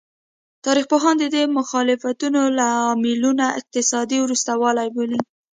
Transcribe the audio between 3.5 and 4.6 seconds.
اقتصادي وروسته